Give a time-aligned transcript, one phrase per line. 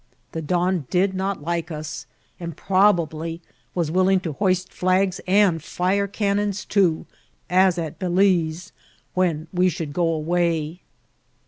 [0.31, 2.07] The don did not like us,
[2.39, 3.39] and probably
[3.75, 7.05] was willing to hoist flags, and fire cannons too,
[7.51, 8.71] as at Balize,
[9.13, 10.81] when we should go away.